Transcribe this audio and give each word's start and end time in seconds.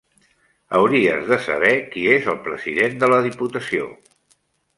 Hauries 0.77 1.29
de 1.33 1.37
saber 1.47 1.73
qui 1.91 2.07
és 2.15 2.31
el 2.33 2.41
president 2.49 2.97
de 3.05 3.11
la 3.13 3.21
Diputació. 3.29 3.93